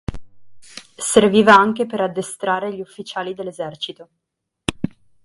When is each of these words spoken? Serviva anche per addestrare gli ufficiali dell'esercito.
Serviva 0.97 1.55
anche 1.55 1.85
per 1.85 2.01
addestrare 2.01 2.73
gli 2.73 2.81
ufficiali 2.81 3.35
dell'esercito. 3.35 4.09